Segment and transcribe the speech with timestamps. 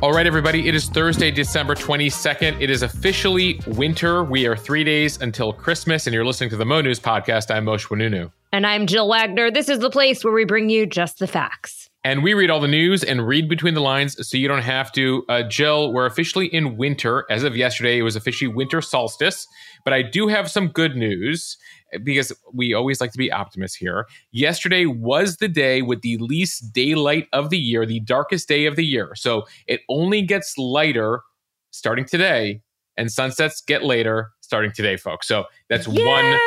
[0.00, 2.60] All right, everybody, it is Thursday, December 22nd.
[2.60, 4.22] It is officially winter.
[4.22, 7.52] We are three days until Christmas, and you're listening to the Mo News podcast.
[7.52, 8.30] I'm Mosheh Oinounou.
[8.52, 9.50] And I'm Jill Wagner.
[9.50, 11.90] This is the place where we bring you just the facts.
[12.04, 14.92] And we read all the news and read between the lines so you don't have
[14.92, 15.24] to.
[15.28, 17.26] Uh, Jill, we're officially in winter.
[17.28, 19.48] As of yesterday, it was officially winter solstice.
[19.84, 21.56] But I do have some good news
[22.02, 24.06] because we always like to be optimists here.
[24.32, 28.76] Yesterday was the day with the least daylight of the year, the darkest day of
[28.76, 29.12] the year.
[29.14, 31.22] So it only gets lighter
[31.70, 32.62] starting today,
[32.96, 35.28] and sunsets get later starting today, folks.
[35.28, 36.04] So that's Yay!
[36.04, 36.38] one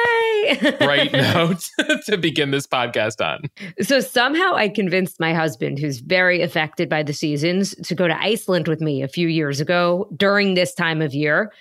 [0.80, 1.70] bright note
[2.06, 3.44] to begin this podcast on.
[3.82, 8.20] So somehow I convinced my husband, who's very affected by the seasons, to go to
[8.20, 11.52] Iceland with me a few years ago during this time of year.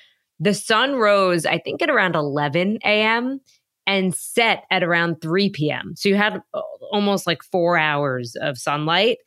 [0.43, 3.41] The sun rose, I think, at around 11 a.m
[3.91, 5.95] and set at around 3 p.m.
[5.97, 6.61] So you had uh,
[6.93, 9.19] almost like four hours of sunlight.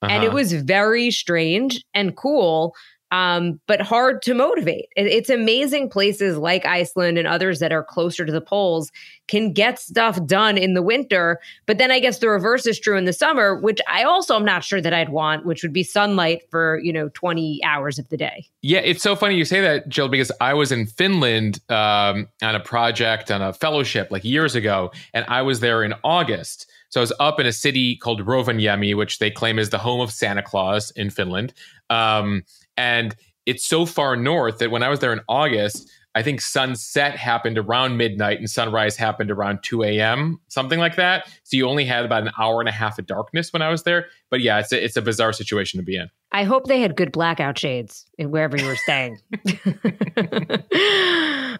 [0.00, 0.12] Uh-huh.
[0.12, 0.36] And it uh-huh.
[0.36, 2.72] was very strange and cool
[3.12, 4.86] um, but hard to motivate.
[4.96, 8.90] It's amazing places like Iceland and others that are closer to the poles
[9.28, 11.38] can get stuff done in the winter.
[11.66, 14.46] But then I guess the reverse is true in the summer, which I also am
[14.46, 18.08] not sure that I'd want, which would be sunlight for, you know, 20 hours of
[18.08, 18.46] the day.
[18.62, 22.54] Yeah, it's so funny you say that, Jill, because I was in Finland um, on
[22.54, 26.66] a project, on a fellowship like years ago, and I was there in August.
[26.88, 30.00] So I was up in a city called Rovaniemi, which they claim is the home
[30.00, 31.52] of Santa Claus in Finland.
[31.88, 32.44] Um,
[32.82, 33.14] and
[33.46, 37.56] it's so far north that when I was there in August, I think sunset happened
[37.56, 41.28] around midnight and sunrise happened around 2 a.m., something like that.
[41.44, 43.84] So you only had about an hour and a half of darkness when I was
[43.84, 44.06] there.
[44.30, 46.10] But yeah, it's a, it's a bizarre situation to be in.
[46.32, 49.18] I hope they had good blackout shades wherever you were staying.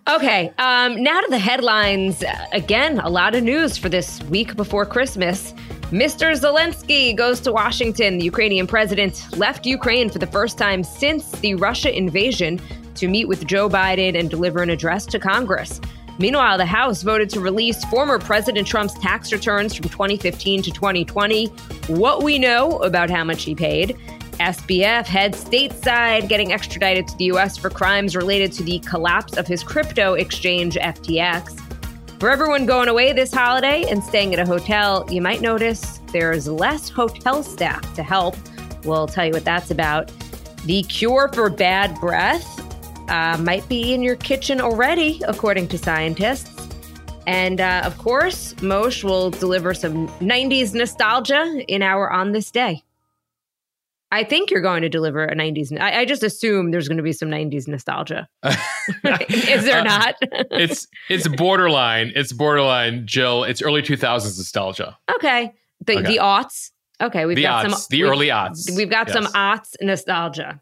[0.09, 2.25] okay, um, now to the headlines.
[2.53, 5.55] Again, a lot of news for this week before Christmas.
[5.93, 6.33] Mr.
[6.33, 8.17] Zelensky goes to Washington.
[8.17, 12.59] The Ukrainian president left Ukraine for the first time since the Russia invasion
[12.95, 15.83] to meet with Joe Biden and deliver an address to Congress.
[16.19, 21.48] Meanwhile, the House voted to release former President Trump's tax returns from 2015 to 2020,
[21.89, 23.95] what we know about how much he paid.
[24.41, 27.59] SBF heads stateside, getting extradited to the U.S.
[27.59, 31.61] for crimes related to the collapse of his crypto exchange, FTX.
[32.23, 36.47] For everyone going away this holiday and staying at a hotel, you might notice there's
[36.47, 38.37] less hotel staff to help.
[38.85, 40.13] We'll tell you what that's about.
[40.65, 42.47] The cure for bad breath
[43.11, 46.69] uh, might be in your kitchen already, according to scientists.
[47.27, 52.85] And uh, of course, Mosheh will deliver some 90s nostalgia in our On This Day.
[54.12, 55.73] I think you're going to deliver a 90s.
[55.80, 58.28] I, I just assume there's going to be some 90s nostalgia.
[58.45, 60.17] Is there uh, not?
[60.50, 62.12] it's it's borderline.
[62.14, 63.45] It's borderline, Jill.
[63.45, 64.98] It's early 2000s nostalgia.
[65.14, 65.55] Okay.
[65.86, 66.02] The okay.
[66.02, 66.73] the aughts.
[67.00, 68.77] Okay, we've the got some the early aughts.
[68.77, 69.14] We've got yes.
[69.14, 70.61] some aughts nostalgia.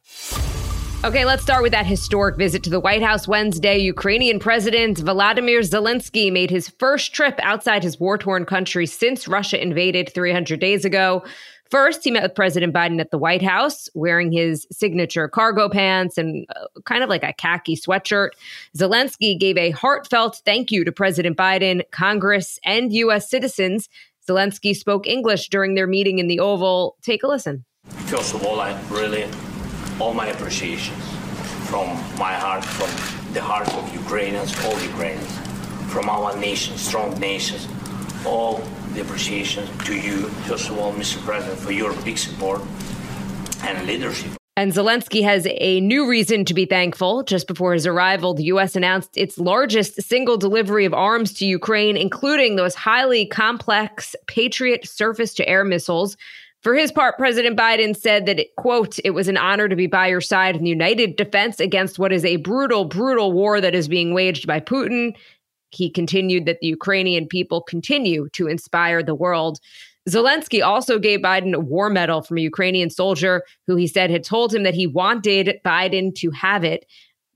[1.02, 3.78] Okay, let's start with that historic visit to the White House Wednesday.
[3.78, 9.60] Ukrainian President Volodymyr Zelensky made his first trip outside his war torn country since Russia
[9.60, 11.24] invaded 300 days ago.
[11.70, 16.18] First, he met with President Biden at the White House wearing his signature cargo pants
[16.18, 18.30] and uh, kind of like a khaki sweatshirt.
[18.76, 23.30] Zelensky gave a heartfelt thank you to President Biden, Congress, and U.S.
[23.30, 23.88] citizens.
[24.28, 26.96] Zelensky spoke English during their meeting in the Oval.
[27.02, 27.64] Take a listen.
[28.06, 29.26] First of all, I really
[30.00, 31.04] all my appreciations
[31.68, 31.86] from
[32.18, 32.90] my heart, from
[33.32, 35.38] the heart of Ukrainians, all Ukrainians,
[35.92, 37.68] from our nation, strong nations,
[38.26, 38.60] all
[38.94, 41.22] the appreciation to you, first of all, Mr.
[41.24, 42.62] President, for your big support
[43.62, 44.32] and leadership.
[44.56, 47.22] And Zelensky has a new reason to be thankful.
[47.22, 48.76] Just before his arrival, the U.S.
[48.76, 55.34] announced its largest single delivery of arms to Ukraine, including those highly complex Patriot surface
[55.34, 56.16] to air missiles
[56.62, 59.86] for his part, President Biden said that, it, quote, it was an honor to be
[59.86, 63.74] by your side in the united defense against what is a brutal, brutal war that
[63.74, 65.16] is being waged by Putin.
[65.70, 69.58] He continued that the Ukrainian people continue to inspire the world.
[70.08, 74.24] Zelensky also gave Biden a war medal from a Ukrainian soldier who he said had
[74.24, 76.86] told him that he wanted Biden to have it.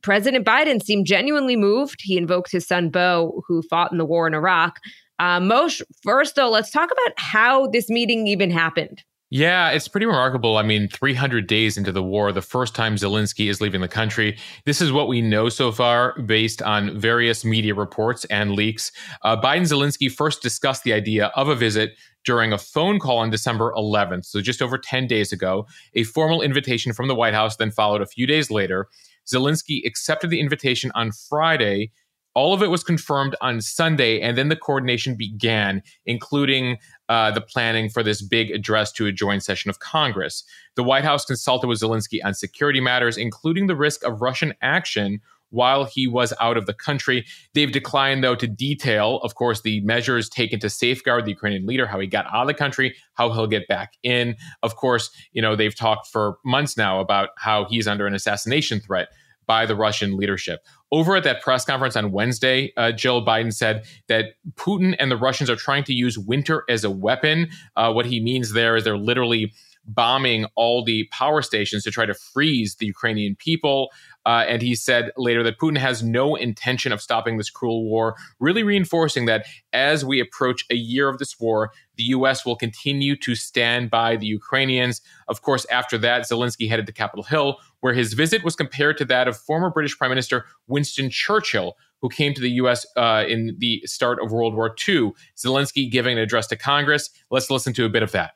[0.03, 2.01] President Biden seemed genuinely moved.
[2.03, 4.79] He invoked his son Beau, who fought in the war in Iraq.
[5.19, 9.03] Uh, Mosheh, first, though, let's talk about how this meeting even happened.
[9.35, 10.59] Yeah, it's pretty remarkable.
[10.59, 14.39] I mean, 300 days into the war, the first time Zelensky is leaving the country.
[14.65, 18.93] This is what we know so far based on various media reports and leaks.
[19.23, 21.95] Uh, Biden Zelensky first discussed the idea of a visit
[22.25, 25.67] during a phone call on December 11th, so just over 10 days ago.
[25.95, 28.87] A formal invitation from the White House then followed a few days later.
[29.27, 31.91] Zelensky accepted the invitation on Friday
[32.35, 36.79] All of it was confirmed on Sunday, and then the coordination began, including
[37.09, 40.43] uh, the planning for this big address to a joint session of Congress.
[40.75, 45.21] The White House consulted with Zelensky on security matters, including the risk of Russian action
[45.51, 47.25] while he was out of the country.
[47.55, 51.87] They've declined, though, to detail, of course, the measures taken to safeguard the Ukrainian leader,
[51.87, 54.35] how he got out of the country, how he'll get back in.
[54.65, 58.81] Of course, you know, they've talked for months now about how he's under an assassination
[58.81, 59.09] threat
[59.47, 60.65] by the Russian leadership.
[60.95, 65.17] Over at that press conference on Wednesday, uh, Jill Biden said that Putin and the
[65.17, 67.49] Russians are trying to use winter as a weapon.
[67.75, 69.53] Uh, what he means there is they're literally
[69.87, 73.91] bombing all the power stations to try to freeze the Ukrainian people.
[74.27, 78.17] Uh, and he said later that Putin has no intention of stopping this cruel war,
[78.41, 82.45] really reinforcing that as we approach a year of this war, the U.S.
[82.47, 85.03] will continue to stand by the Ukrainians.
[85.29, 89.05] Of course, after that, Zelensky headed to Capitol Hill, where his visit was compared to
[89.07, 92.87] that of former British Prime Minister Winston Churchill, who came to the U.S.
[92.97, 95.13] Uh, in the start of World War II.
[95.37, 97.11] Zelensky giving an address to Congress.
[97.31, 98.33] Let's listen to a bit of that.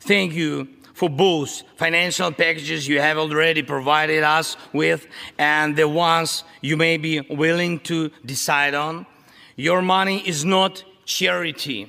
[0.00, 0.68] Thank you
[0.98, 5.06] for both financial packages you have already provided us with
[5.38, 9.06] and the ones you may be willing to decide on.
[9.54, 11.86] Your money is not charity.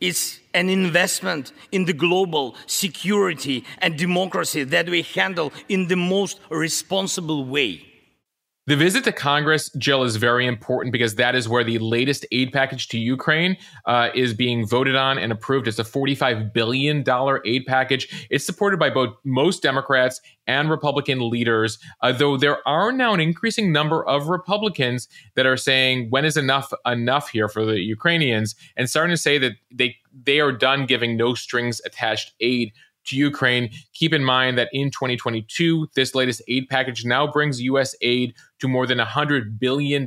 [0.00, 6.40] It's an investment in the global security and democracy that we handle in the most
[6.50, 7.91] responsible way.
[8.72, 12.54] The visit to Congress, Jill, is very important because that is where the latest aid
[12.54, 15.68] package to Ukraine uh, is being voted on and approved.
[15.68, 17.04] It's a $45 billion
[17.44, 18.26] aid package.
[18.30, 23.20] It's supported by both most Democrats and Republican leaders, uh, though there are now an
[23.20, 28.54] increasing number of Republicans that are saying, when is enough enough here for the Ukrainians?
[28.78, 32.72] And starting to say that they, they are done giving no strings attached aid
[33.06, 33.70] to Ukraine.
[33.94, 37.94] Keep in mind that in 2022, this latest aid package now brings U.S.
[38.00, 40.06] aid to more than $100 billion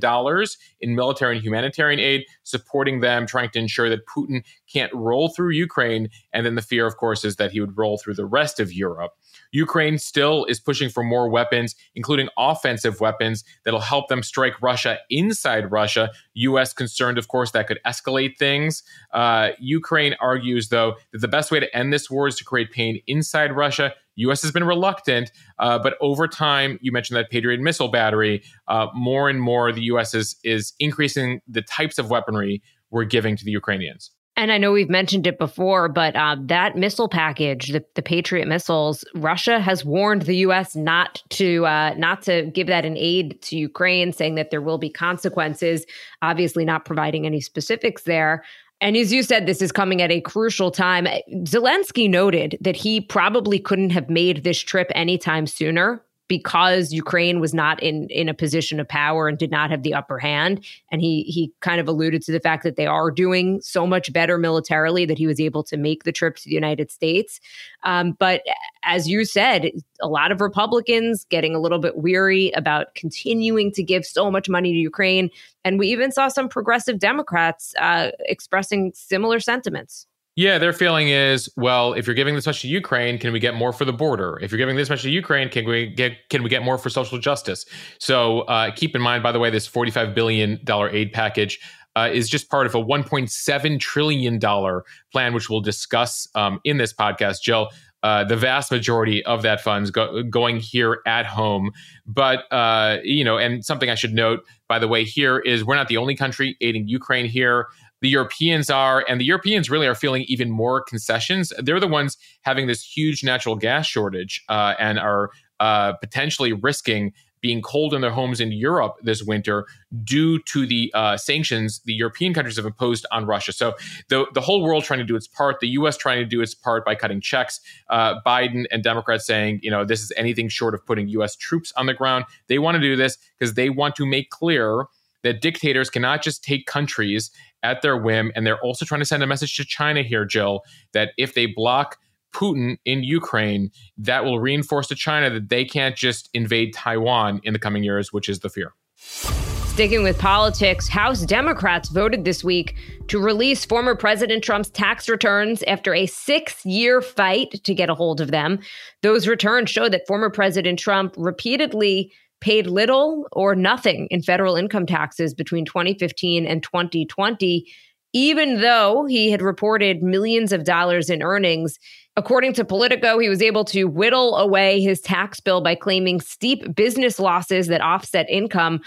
[0.82, 5.50] in military and humanitarian aid, supporting them, trying to ensure that Putin can't roll through
[5.52, 6.10] Ukraine.
[6.34, 8.72] And then the fear, of course, is that he would roll through the rest of
[8.72, 9.12] Europe.
[9.52, 15.00] Ukraine still is pushing for more weapons, including offensive weapons that'll help them strike Russia
[15.10, 16.12] inside Russia.
[16.34, 16.74] U.S.
[16.74, 18.84] concerned, of course, that could escalate things.
[19.14, 22.72] Uh, Ukraine argues, though, that the best way to end this war is to create
[22.72, 23.94] pain inside Russia.
[24.18, 24.42] U.S.
[24.42, 28.44] has been reluctant, uh, but over time, you mentioned that Patriot missile battery.
[28.68, 30.14] Uh, more and more, the U.S.
[30.14, 32.62] is is increasing the types of weaponry
[32.92, 34.12] we're giving to the Ukrainians.
[34.38, 38.48] And I know we've mentioned it before, but uh, that missile package, the, the, Patriot
[38.48, 40.76] missiles, Russia has warned the U.S.
[40.76, 44.78] not to uh, not to give that in aid to Ukraine, saying that there will
[44.78, 45.86] be consequences.
[46.22, 48.44] Obviously, not providing any specifics there.
[48.82, 51.08] And as you said, this is coming at a crucial time.
[51.46, 57.54] Zelensky noted that he probably couldn't have made this trip anytime sooner because Ukraine was
[57.54, 60.64] not in in a position of power and did not have the upper hand.
[60.92, 64.12] And he he kind of alluded to the fact that they are doing so much
[64.12, 67.40] better militarily that he was able to make the trip to the United States.
[67.84, 68.42] Um, but
[68.84, 69.70] as you said,
[70.02, 74.50] a lot of Republicans getting a little bit weary about continuing to give so much
[74.50, 75.30] money to Ukraine,
[75.64, 80.08] and we even saw some progressive Democrats uh, expressing similar sentiments.
[80.36, 83.56] Yeah, their feeling is, well, if you're giving this much to Ukraine, can we get
[83.56, 84.38] more for the border?
[84.42, 86.90] If you're giving this much to Ukraine, can we get can we get more for
[86.90, 87.66] social justice?
[88.00, 91.58] So uh, keep in mind, by the way, this 45 billion dollar aid package
[91.96, 94.84] uh, is just part of a 1.7 trillion dollar
[95.14, 97.42] plan, which we'll discuss um, in this podcast.
[97.42, 97.70] Jill,
[98.04, 101.72] uh, the vast majority of that funds go, going here at home.
[102.06, 105.76] But uh, you know, and something I should note, by the way, here is we're
[105.76, 107.68] not the only country aiding Ukraine here
[108.02, 111.52] the Europeans are, and the Europeans really are feeling even more concessions.
[111.58, 117.14] They're the ones having this huge natural gas shortage uh, and are uh, potentially risking
[117.46, 119.68] being cold in their homes in Europe this winter
[120.04, 123.52] due to the uh, sanctions the European countries have imposed on Russia.
[123.52, 123.76] So
[124.10, 125.96] the the whole world trying to do its part, the U.S.
[125.96, 127.60] trying to do its part by cutting checks.
[127.88, 131.36] Uh, Biden and Democrats saying, you know, this is anything short of putting U.S.
[131.36, 132.26] troops on the ground.
[132.48, 134.86] They want to do this because they want to make clear
[135.26, 137.32] that dictators cannot just take countries
[137.64, 138.32] at their whim.
[138.36, 140.62] And they're also trying to send a message to China here, Jill,
[140.94, 141.98] that if they block
[142.32, 147.54] Putin in Ukraine, that will reinforce to China that they can't just invade Taiwan in
[147.54, 148.74] the coming years, which is the fear.
[148.98, 152.76] Sticking with politics, House Democrats voted this week
[153.08, 157.96] to release former President Trump's tax returns after a six year fight to get a
[157.96, 158.60] hold of them.
[159.02, 164.86] Those returns show that former President Trump repeatedly paid little or nothing in federal income
[164.86, 167.66] taxes between 2015 and 2020,
[168.14, 171.78] even though he had reported millions of dollars in earnings.
[172.18, 176.74] According to Politico, he was able to whittle away his tax bill by claiming steep
[176.74, 178.80] business losses that offset income.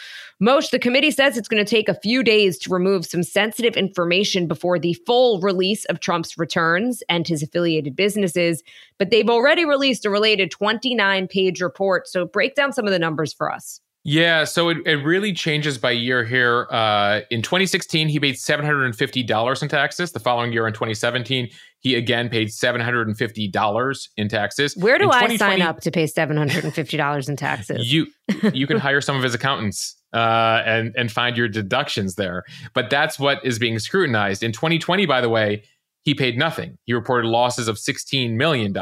[0.42, 3.76] Mosheh, the committee says it's going to take a few days to remove some sensitive
[3.76, 8.62] information before the full release of Trump's returns and his affiliated businesses,
[8.98, 12.08] but they've already released a related 29 page report.
[12.08, 13.82] So break down some of the numbers for us.
[14.04, 16.66] Yeah, so it, it really changes by year here.
[16.70, 20.12] Uh, in 2016, he paid $750 in taxes.
[20.12, 21.50] The following year, in 2017,
[21.80, 24.76] he again paid $750 in taxes.
[24.76, 27.92] Where do I sign up to pay $750 in taxes?
[27.92, 28.06] You
[28.52, 32.44] you can hire some of his accountants uh, and and find your deductions there.
[32.74, 34.42] But that's what is being scrutinized.
[34.42, 35.64] In 2020, by the way,
[36.02, 36.78] he paid nothing.
[36.84, 38.74] He reported losses of $16 million.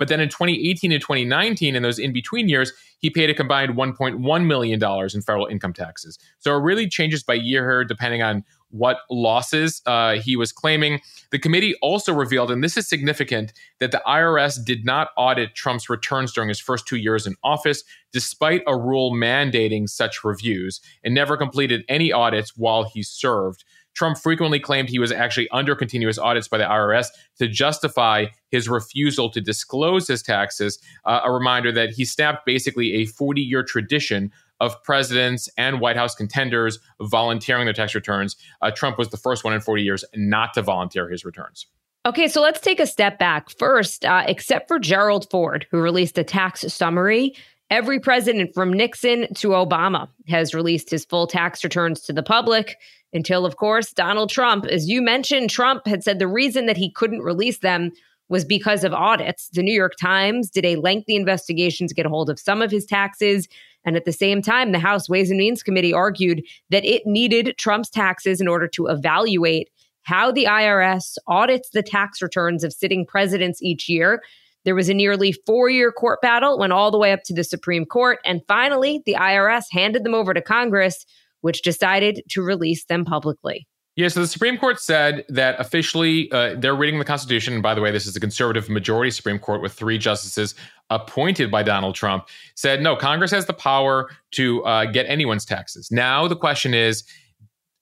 [0.00, 3.76] But then in 2018 and 2019, in those in between years, he paid a combined
[3.76, 6.18] $1.1 million in federal income taxes.
[6.38, 11.02] So it really changes by year depending on what losses uh, he was claiming.
[11.32, 15.90] The committee also revealed, and this is significant, that the IRS did not audit Trump's
[15.90, 21.14] returns during his first two years in office, despite a rule mandating such reviews, and
[21.14, 23.64] never completed any audits while he served.
[23.94, 28.68] Trump frequently claimed he was actually under continuous audits by the IRS to justify his
[28.68, 30.78] refusal to disclose his taxes.
[31.04, 35.96] Uh, a reminder that he snapped basically a 40 year tradition of presidents and White
[35.96, 38.36] House contenders volunteering their tax returns.
[38.60, 41.66] Uh, Trump was the first one in 40 years not to volunteer his returns.
[42.06, 43.50] Okay, so let's take a step back.
[43.50, 47.34] First, uh, except for Gerald Ford, who released a tax summary,
[47.70, 52.76] every president from Nixon to Obama has released his full tax returns to the public
[53.12, 54.66] until, of course, Donald Trump.
[54.66, 57.92] As you mentioned, Trump had said the reason that he couldn't release them
[58.28, 59.48] was because of audits.
[59.52, 62.70] The New York Times did a lengthy investigation to get a hold of some of
[62.70, 63.48] his taxes.
[63.84, 67.56] And at the same time, the House Ways and Means Committee argued that it needed
[67.56, 69.68] Trump's taxes in order to evaluate
[70.02, 74.22] how the IRS audits the tax returns of sitting presidents each year.
[74.64, 77.44] There was a nearly four year court battle, went all the way up to the
[77.44, 78.18] Supreme Court.
[78.24, 81.04] And finally, the IRS handed them over to Congress
[81.40, 83.66] which decided to release them publicly.
[83.96, 87.54] Yeah, so the Supreme Court said that officially uh, they're reading the Constitution.
[87.54, 90.54] And by the way, this is a conservative majority Supreme Court with three justices
[90.90, 92.28] appointed by Donald Trump.
[92.54, 95.90] Said no, Congress has the power to uh, get anyone's taxes.
[95.90, 97.04] Now the question is,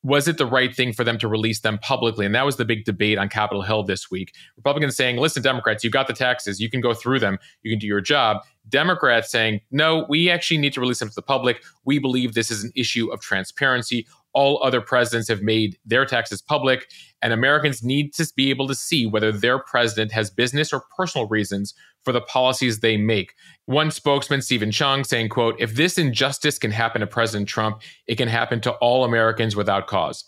[0.02, 2.24] was it the right thing for them to release them publicly?
[2.24, 4.34] And that was the big debate on Capitol Hill this week.
[4.56, 6.60] Republicans saying, listen, Democrats, you've got the taxes.
[6.60, 7.38] You can go through them.
[7.62, 8.38] You can do your job.
[8.68, 11.64] Democrats saying, no, we actually need to release them to the public.
[11.84, 14.06] We believe this is an issue of transparency.
[14.34, 16.90] All other presidents have made their taxes public,
[17.22, 21.26] and Americans need to be able to see whether their president has business or personal
[21.28, 23.34] reasons for the policies they make.
[23.66, 28.16] One spokesman, Steven Cheung, saying, quote, if this injustice can happen to President Trump, it
[28.16, 30.24] can happen to all Americans without cause.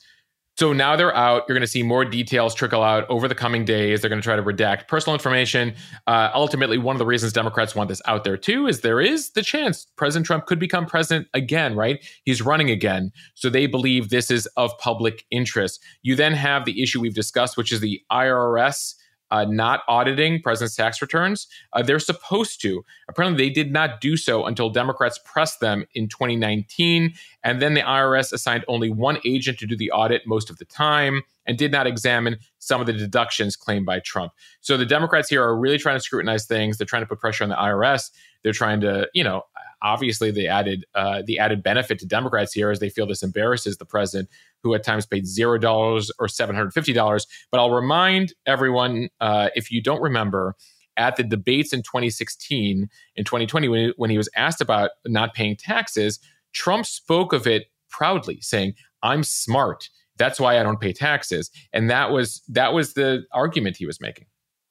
[0.61, 1.47] So now they're out.
[1.49, 4.02] You're going to see more details trickle out over the coming days.
[4.02, 5.75] They're going to try to redact personal information.
[6.07, 9.31] Uh, ultimately, one of the reasons Democrats want this out there too is there is
[9.31, 12.05] the chance President Trump could become president again, right?
[12.25, 13.11] He's running again.
[13.37, 15.83] So they believe this is of public interest.
[16.02, 18.97] You then have the issue we've discussed, which is the IRS
[19.31, 21.47] uh, not auditing president's tax returns.
[21.73, 22.85] Uh, they're supposed to.
[23.09, 27.15] Apparently, they did not do so until Democrats pressed them in 2019.
[27.45, 30.65] And then the IRS assigned only one agent to do the audit most of the
[30.65, 34.33] time and did not examine some of the deductions claimed by Trump.
[34.61, 36.79] So the Democrats here are really trying to scrutinize things.
[36.79, 38.11] They're trying to put pressure on the IRS.
[38.43, 39.45] They're trying to, you know,
[39.83, 43.79] obviously the added uh, the added benefit to Democrats here is they feel this embarrasses
[43.79, 44.29] the president,
[44.62, 47.26] who at times paid zero dollars or seven hundred fifty dollars.
[47.50, 50.55] But I'll remind everyone, uh, if you don't remember,
[50.97, 55.35] at the debates in 2016 in 2020 when he, when he was asked about not
[55.35, 56.19] paying taxes,
[56.52, 59.88] Trump spoke of it proudly, saying, "I'm smart."
[60.19, 64.00] That's why I don't pay taxes, and that was that was the argument he was
[64.00, 64.26] making.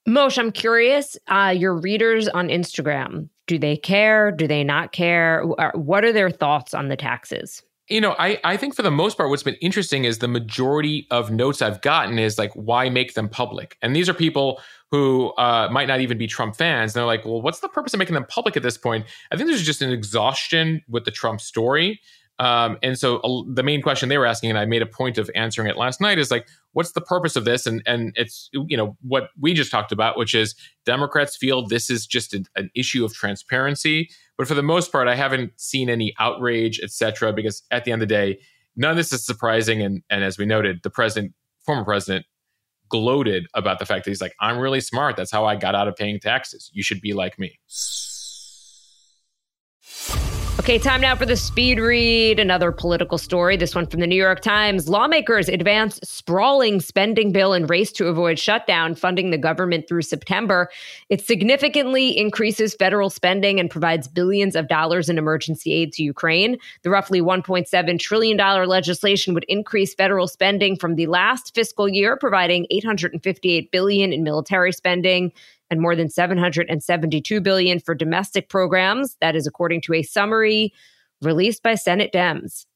[0.08, 1.16] Mosheh, I'm curious.
[1.28, 4.32] Uh, your readers on Instagram, do they care?
[4.32, 5.44] Do they not care?
[5.74, 7.62] What are their thoughts on the taxes?
[7.90, 11.08] You know, I, I think for the most part, what's been interesting is the majority
[11.10, 13.76] of notes I've gotten is like, why make them public?
[13.82, 14.60] And these are people
[14.92, 16.94] who uh, might not even be Trump fans.
[16.94, 19.06] And they're like, well, what's the purpose of making them public at this point?
[19.32, 22.00] I think there's just an exhaustion with the Trump story.
[22.40, 25.18] Um, and so uh, the main question they were asking, and I made a point
[25.18, 27.66] of answering it last night, is like, what's the purpose of this?
[27.66, 30.54] And and it's you know what we just talked about, which is
[30.86, 34.08] Democrats feel this is just a, an issue of transparency.
[34.40, 37.30] But for the most part, I haven't seen any outrage, etc.
[37.30, 38.40] Because at the end of the day,
[38.74, 39.82] none of this is surprising.
[39.82, 41.34] And and as we noted, the president,
[41.66, 42.24] former president,
[42.88, 45.14] gloated about the fact that he's like, I'm really smart.
[45.18, 46.70] That's how I got out of paying taxes.
[46.72, 47.60] You should be like me.
[50.60, 52.38] Okay, time now for the speed read.
[52.38, 53.56] Another political story.
[53.56, 54.90] This one from the New York Times.
[54.90, 60.68] Lawmakers advance sprawling spending bill and race to avoid shutdown, funding the government through September.
[61.08, 66.58] It significantly increases federal spending and provides billions of dollars in emergency aid to Ukraine.
[66.82, 72.66] The roughly $1.7 trillion legislation would increase federal spending from the last fiscal year, providing
[72.68, 75.32] 858 billion in military spending
[75.70, 79.16] and more than 772 billion for domestic programs.
[79.20, 80.72] That is according to a summary
[81.22, 82.66] released by Senate Dems.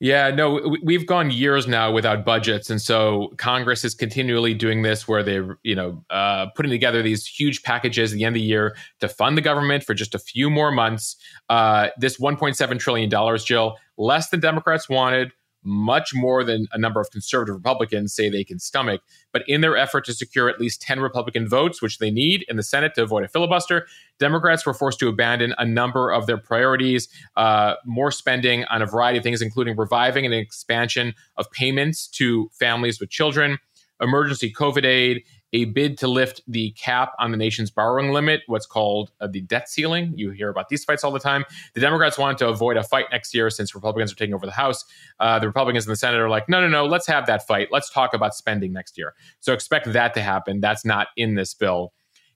[0.00, 5.06] Yeah, no, we've gone years now without budgets, and so Congress is continually doing this,
[5.06, 8.46] where they're you know uh, putting together these huge packages at the end of the
[8.46, 11.16] year to fund the government for just a few more months.
[11.48, 15.32] Uh, this 1.7 trillion dollars, Jill, less than Democrats wanted,
[15.64, 19.00] much more than a number of conservative Republicans say they can stomach.
[19.32, 22.56] But in their effort to secure at least 10 Republican votes, which they need in
[22.56, 23.86] the Senate to avoid a filibuster,
[24.18, 28.86] Democrats were forced to abandon a number of their priorities, uh, more spending on a
[28.86, 33.58] variety of things, including reviving an expansion of payments to families with children,
[34.00, 35.22] emergency COVID aid,
[35.54, 39.40] a bid to lift the cap on the nation's borrowing limit, what's called uh, the
[39.40, 40.12] debt ceiling.
[40.16, 41.44] You hear about these fights all the time.
[41.74, 44.52] The Democrats wanted to avoid a fight next year since Republicans are taking over the
[44.52, 44.84] House.
[45.20, 47.68] Uh, the Republicans in the Senate are like, no, no, no, let's have that fight.
[47.70, 49.14] Let's talk about spending next year.
[49.38, 50.60] So expect that to happen.
[50.60, 51.92] That's not in this bill.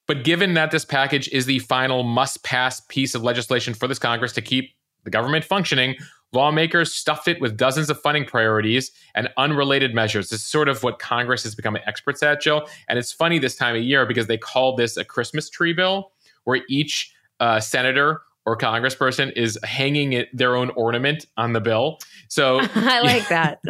[0.07, 3.99] But given that this package is the final must pass piece of legislation for this
[3.99, 4.73] Congress to keep
[5.05, 5.97] the government functioning,
[6.33, 10.29] Lawmakers stuffed it with dozens of funding priorities and unrelated measures.
[10.29, 12.69] This is sort of what Congress has become experts at, Jill.
[12.89, 16.13] And it's funny this time of year because they call this a Christmas tree bill,
[16.45, 21.99] where each uh, senator or congressperson is hanging it, their own ornament on the bill.
[22.29, 23.61] So I like that.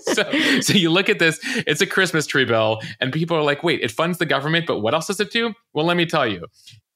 [0.02, 3.64] so, so you look at this, it's a Christmas tree bill, and people are like,
[3.64, 5.54] wait, it funds the government, but what else does it do?
[5.72, 6.46] Well, let me tell you.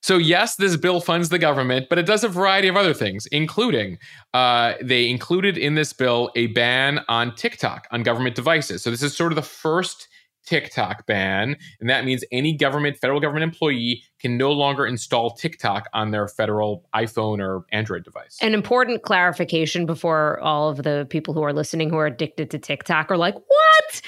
[0.03, 3.27] So, yes, this bill funds the government, but it does a variety of other things,
[3.33, 3.99] including
[4.35, 8.85] uh, they included in this bill a ban on TikTok on government devices.
[8.85, 10.07] So, this is sort of the first
[10.47, 11.57] TikTok ban.
[11.81, 16.29] And that means any government, federal government employee can no longer install TikTok on their
[16.29, 18.39] federal iPhone or Android device.
[18.41, 22.59] An important clarification before all of the people who are listening who are addicted to
[22.59, 24.03] TikTok are like, what?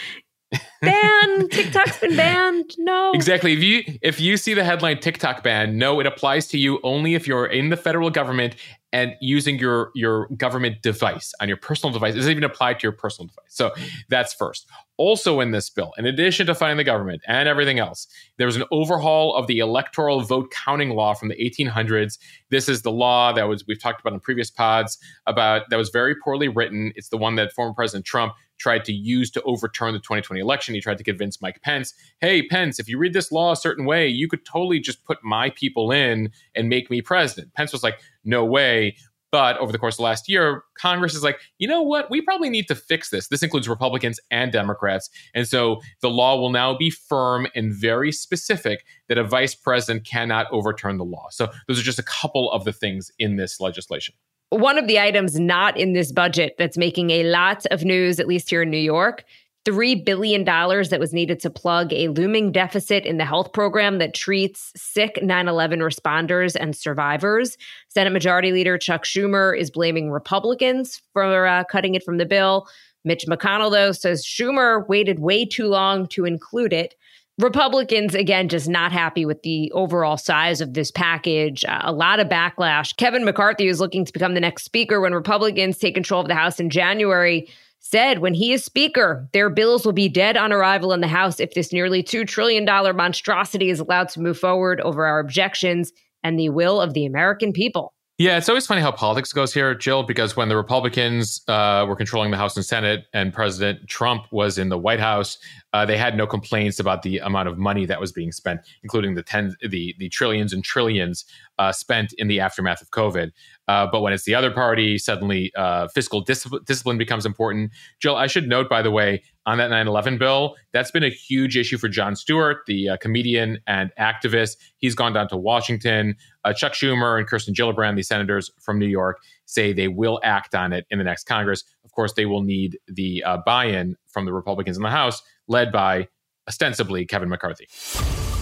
[0.80, 5.76] ban tiktok's been banned no exactly if you if you see the headline tiktok ban
[5.76, 8.56] no it applies to you only if you're in the federal government
[8.92, 12.14] and using your your government device on your personal device.
[12.14, 13.48] It doesn't even apply to your personal device.
[13.48, 13.72] So
[14.08, 14.68] that's first.
[14.98, 18.56] Also in this bill, in addition to funding the government and everything else, there was
[18.56, 22.18] an overhaul of the electoral vote counting law from the 1800s.
[22.50, 25.88] This is the law that was we've talked about in previous pods about that was
[25.90, 26.92] very poorly written.
[26.96, 30.74] It's the one that former President Trump tried to use to overturn the 2020 election.
[30.74, 33.84] He tried to convince Mike Pence, "Hey Pence, if you read this law a certain
[33.84, 37.84] way, you could totally just put my people in and make me president." Pence was
[37.84, 38.96] like, "No way."
[39.30, 42.10] But over the course of last year, Congress is like, you know what?
[42.10, 43.28] We probably need to fix this.
[43.28, 45.10] This includes Republicans and Democrats.
[45.34, 50.06] And so the law will now be firm and very specific that a vice president
[50.06, 51.26] cannot overturn the law.
[51.30, 54.14] So those are just a couple of the things in this legislation.
[54.50, 58.26] One of the items not in this budget that's making a lot of news, at
[58.26, 59.24] least here in New York,
[59.68, 64.14] $3 billion that was needed to plug a looming deficit in the health program that
[64.14, 67.58] treats sick 9 11 responders and survivors.
[67.88, 72.66] Senate Majority Leader Chuck Schumer is blaming Republicans for uh, cutting it from the bill.
[73.04, 76.94] Mitch McConnell, though, says Schumer waited way too long to include it.
[77.38, 81.64] Republicans, again, just not happy with the overall size of this package.
[81.64, 82.96] Uh, a lot of backlash.
[82.96, 86.34] Kevin McCarthy is looking to become the next speaker when Republicans take control of the
[86.34, 87.48] House in January
[87.90, 91.40] said when he is Speaker, their bills will be dead on arrival in the House
[91.40, 95.90] if this nearly $2 trillion monstrosity is allowed to move forward over our objections
[96.22, 97.94] and the will of the American people.
[98.18, 101.94] Yeah, it's always funny how politics goes here, Jill, because when the Republicans uh, were
[101.94, 105.38] controlling the House and Senate and President Trump was in the White House,
[105.72, 109.14] uh, they had no complaints about the amount of money that was being spent, including
[109.14, 111.26] the ten, the the trillions and trillions
[111.60, 113.30] uh, spent in the aftermath of COVID.
[113.68, 117.70] Uh, but when it's the other party, suddenly uh, fiscal dis- discipline becomes important.
[118.00, 121.08] Jill, I should note, by the way, on that 9 11 bill, that's been a
[121.08, 124.58] huge issue for Jon Stewart, the uh, comedian and activist.
[124.76, 126.16] He's gone down to Washington.
[126.44, 130.54] Uh, Chuck Schumer and Kirsten Gillibrand, the senators from New York, say they will act
[130.54, 131.64] on it in the next Congress.
[131.82, 135.22] Of course, they will need the uh, buy in from the Republicans in the House,
[135.46, 136.08] led by
[136.46, 137.68] ostensibly Kevin McCarthy.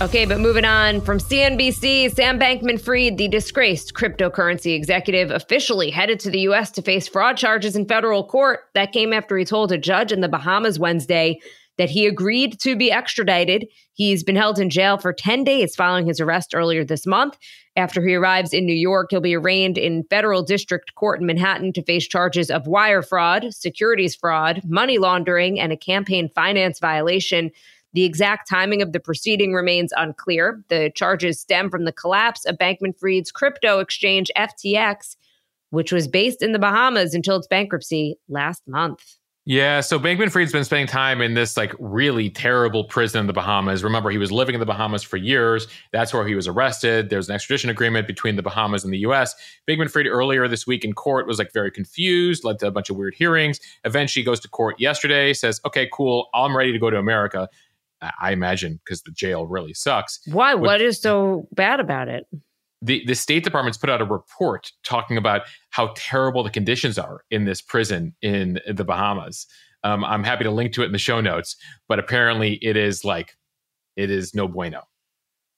[0.02, 6.20] Okay, but moving on from CNBC, Sam Bankman Fried, the disgraced cryptocurrency executive, officially headed
[6.20, 6.70] to the U.S.
[6.72, 8.60] to face fraud charges in federal court.
[8.74, 11.40] That came after he told a judge in the Bahamas Wednesday
[11.78, 13.68] that he agreed to be extradited.
[13.94, 17.38] He's been held in jail for 10 days following his arrest earlier this month.
[17.74, 21.72] After he arrives in New York, he'll be arraigned in federal district court in Manhattan
[21.72, 27.50] to face charges of wire fraud, securities fraud, money laundering, and a campaign finance violation.
[27.92, 30.62] The exact timing of the proceeding remains unclear.
[30.68, 35.16] The charges stem from the collapse of Bankman Fried's crypto exchange FTX,
[35.70, 39.16] which was based in the Bahamas until its bankruptcy last month.
[39.48, 43.32] Yeah, so Bankman Fried's been spending time in this like really terrible prison in the
[43.32, 43.84] Bahamas.
[43.84, 45.68] Remember, he was living in the Bahamas for years.
[45.92, 47.10] That's where he was arrested.
[47.10, 49.36] There's an extradition agreement between the Bahamas and the US.
[49.68, 52.90] Bankman Fried earlier this week in court was like very confused, led to a bunch
[52.90, 53.60] of weird hearings.
[53.84, 57.48] Eventually goes to court yesterday, says, "Okay, cool, I'm ready to go to America."
[58.20, 60.20] I imagine because the jail really sucks.
[60.26, 60.54] Why?
[60.54, 62.26] What is so bad about it?
[62.82, 67.22] the, the State Department's put out a report talking about how terrible the conditions are
[67.30, 69.46] in this prison in the Bahamas.
[69.82, 71.56] Um, I'm happy to link to it in the show notes,
[71.88, 73.34] but apparently it is like,
[73.96, 74.82] it is no bueno.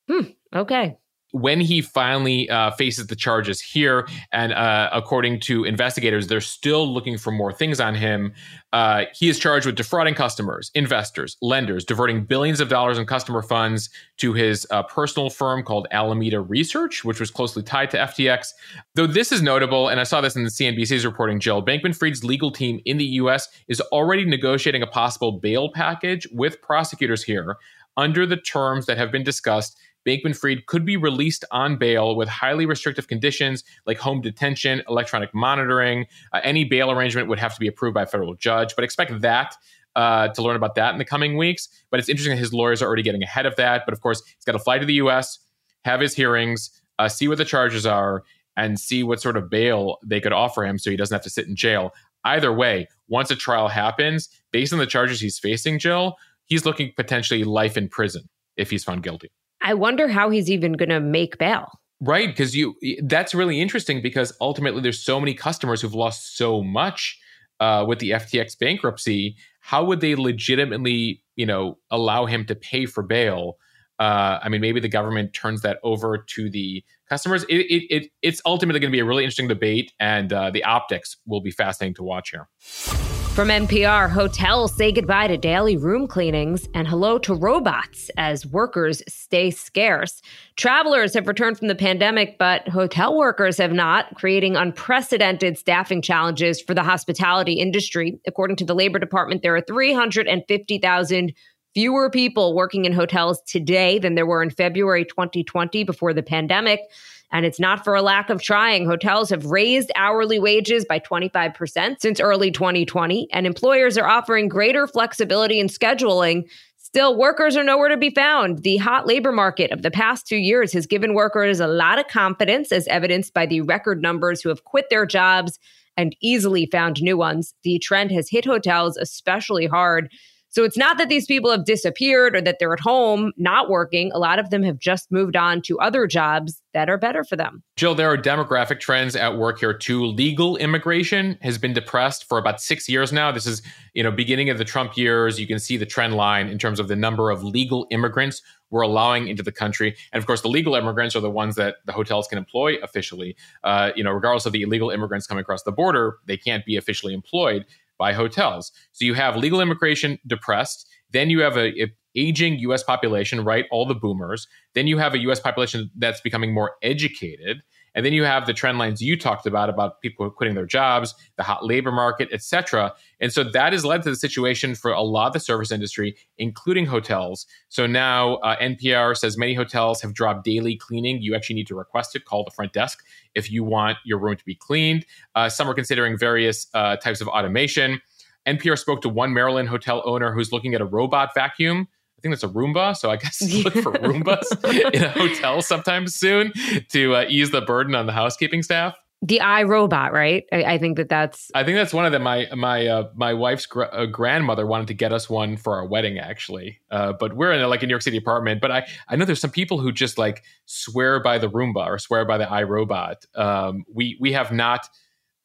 [0.09, 0.97] Hmm, okay
[1.33, 6.93] when he finally uh, faces the charges here, and uh, according to investigators, they're still
[6.93, 8.33] looking for more things on him.
[8.73, 13.43] Uh, he is charged with defrauding customers, investors, lenders, diverting billions of dollars in customer
[13.43, 18.53] funds to his uh, personal firm called Alameda Research, which was closely tied to FTX.
[18.95, 22.25] Though this is notable, and I saw this in the CNBC's reporting, Jill, Bankman Fried's
[22.25, 23.49] legal team in the U.S.
[23.69, 27.57] is already negotiating a possible bail package with prosecutors here
[27.99, 32.29] under the terms that have been discussed Bankman Fried could be released on bail with
[32.29, 36.07] highly restrictive conditions like home detention, electronic monitoring.
[36.33, 39.21] Uh, any bail arrangement would have to be approved by a federal judge, but expect
[39.21, 39.55] that.
[39.97, 41.67] Uh, to learn about that in the coming weeks.
[41.91, 43.83] But it's interesting that his lawyers are already getting ahead of that.
[43.85, 45.41] But of course, he's got to fly to the US,
[45.85, 48.23] have his hearings, uh, see what the charges are,
[48.57, 51.31] and see what sort of bail they could offer him so he doesn't have to
[51.31, 51.93] sit in jail.
[52.25, 56.93] Either way, once a trial happens, based on the charges he's facing, Jill, he's looking
[56.97, 59.31] potentially life in prison if he's found guilty.
[59.61, 61.69] I wonder how he's even going to make bail.
[62.01, 66.63] Right, because you that's really interesting because ultimately there's so many customers who've lost so
[66.63, 67.19] much
[67.59, 69.37] uh, with the FTX bankruptcy.
[69.61, 73.57] How would they legitimately, you know, allow him to pay for bail?
[73.99, 77.43] Uh, I mean, maybe the government turns that over to the customers.
[77.49, 80.63] It, it, it it's ultimately going to be a really interesting debate, and uh, the
[80.63, 83.18] optics will be fascinating to watch here.
[83.39, 89.01] From NPR, hotels say goodbye to daily room cleanings and hello to robots as workers
[89.07, 90.21] stay scarce.
[90.57, 96.61] Travelers have returned from the pandemic, but hotel workers have not, creating unprecedented staffing challenges
[96.61, 98.19] for the hospitality industry.
[98.27, 101.33] According to the Labor Department, there are 350,000
[101.75, 106.81] fewer people working in hotels today than there were in February 2020 before the pandemic.
[107.31, 108.87] And it's not for a lack of trying.
[108.87, 114.87] Hotels have raised hourly wages by 25% since early 2020, and employers are offering greater
[114.87, 116.49] flexibility in scheduling.
[116.79, 118.63] Still, workers are nowhere to be found.
[118.63, 122.09] The hot labor market of the past two years has given workers a lot of
[122.09, 125.59] confidence, as evidenced by the record numbers who have quit their jobs
[125.99, 127.53] and easily found new ones.
[127.63, 130.11] The trend has hit hotels especially hard.
[130.59, 134.11] So it's not that these people have disappeared or that they're at home not working.
[134.13, 137.37] A lot of them have just moved on to other jobs that are better for
[137.37, 137.63] them.
[137.77, 140.05] Jill, there are demographic trends at work here too.
[140.05, 143.31] Legal immigration has been depressed for about six years now.
[143.31, 143.63] This is,
[143.95, 145.39] you know, beginning of the Trump years.
[145.39, 148.83] You can see the trend line in terms of the number of legal immigrants we're
[148.83, 149.97] allowing into the country.
[150.13, 153.37] And of course, the legal immigrants are the ones that the hotels can employ officially.
[153.63, 156.75] Uh, you know, regardless of the illegal immigrants coming across the border, they can't be
[156.75, 157.65] officially employed
[157.99, 158.73] by hotels.
[158.93, 160.89] So you have legal immigration depressed.
[161.11, 162.83] Then you have a, a, aging U.S.
[162.83, 163.67] population, right?
[163.71, 164.49] All the boomers.
[164.75, 165.39] Then you have a U.S.
[165.39, 167.63] population that's becoming more educated.
[167.95, 171.15] And then you have the trend lines you talked about about people quitting their jobs,
[171.37, 172.93] the hot labor market, et cetera.
[173.21, 176.17] And so that has led to the situation for a lot of the service industry,
[176.37, 177.47] including hotels.
[177.71, 181.23] So now uh, NPR says many hotels have dropped daily cleaning.
[181.23, 183.03] You actually need to request it, call the front desk
[183.39, 185.07] if you want your room to be cleaned.
[185.35, 188.01] Uh, some are considering various uh, types of automation.
[188.47, 192.35] NPR spoke to one Maryland hotel owner who's looking at a robot vacuum I think
[192.35, 192.97] that's a Roomba.
[192.97, 196.53] So I guess look for Roombas in a hotel sometime soon
[196.91, 198.97] to uh, ease the burden on the housekeeping staff.
[199.21, 200.45] The iRobot, right?
[200.53, 201.51] I, I, think that that's.
[201.53, 202.23] I think that's one of them.
[202.23, 205.85] My my uh, my wife's gr- uh, grandmother wanted to get us one for our
[205.85, 206.81] wedding, actually.
[206.89, 208.61] Uh, but we're in a, like a New York City apartment.
[208.61, 211.99] But I I know there's some people who just like swear by the Roomba or
[211.99, 213.17] swear by the iRobot.
[213.37, 214.89] Um, we we have not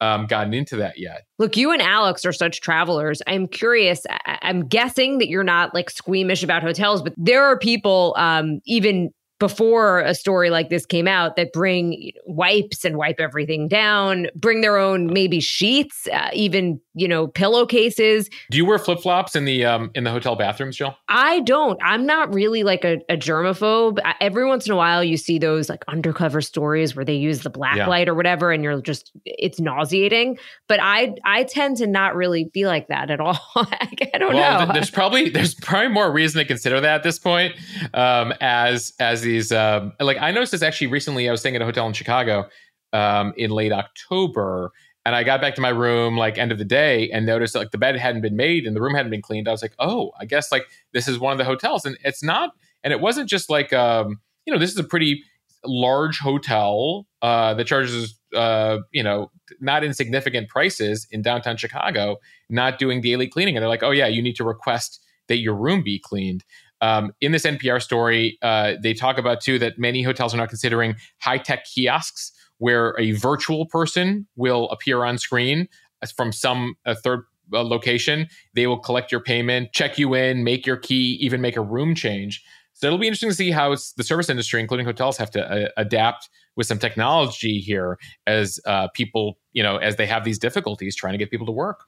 [0.00, 1.26] um, gotten into that yet.
[1.38, 3.22] Look, you and Alex are such travelers.
[3.26, 4.06] I'm curious.
[4.10, 8.60] I- am guessing that you're not like squeamish about hotels, but there are people, um,
[8.66, 9.10] even
[9.44, 14.62] before a story like this came out, that bring wipes and wipe everything down, bring
[14.62, 18.30] their own maybe sheets, uh, even you know, pillowcases.
[18.50, 20.96] Do you wear flip flops in the um, in the hotel bathrooms, Jill?
[21.08, 21.78] I don't.
[21.82, 23.98] I'm not really like a, a germaphobe.
[24.20, 27.50] Every once in a while, you see those like undercover stories where they use the
[27.50, 27.86] black yeah.
[27.86, 30.38] light or whatever, and you're just it's nauseating.
[30.68, 33.38] But I I tend to not really be like that at all.
[33.56, 34.72] I don't well, know.
[34.72, 37.54] There's probably there's probably more reason to consider that at this point.
[37.92, 41.28] Um, as as these um, like I noticed this actually recently.
[41.28, 42.48] I was staying at a hotel in Chicago
[42.92, 44.72] um, in late October
[45.04, 47.58] and I got back to my room like end of the day and noticed that,
[47.58, 49.48] like the bed hadn't been made and the room hadn't been cleaned.
[49.48, 52.22] I was like, oh, I guess like this is one of the hotels, and it's
[52.22, 52.52] not.
[52.82, 55.22] And it wasn't just like um, you know, this is a pretty
[55.64, 62.16] large hotel uh, that charges uh, you know not insignificant prices in downtown Chicago,
[62.48, 65.54] not doing daily cleaning, and they're like, oh yeah, you need to request that your
[65.54, 66.44] room be cleaned.
[66.80, 70.46] Um, in this NPR story, uh, they talk about too that many hotels are now
[70.46, 72.32] considering high tech kiosks
[72.64, 75.68] where a virtual person will appear on screen
[76.16, 78.26] from some third location.
[78.54, 81.94] They will collect your payment, check you in, make your key, even make a room
[81.94, 82.42] change.
[82.72, 85.68] So it'll be interesting to see how the service industry, including hotels, have to uh,
[85.76, 90.96] adapt with some technology here as uh, people, you know, as they have these difficulties
[90.96, 91.84] trying to get people to work.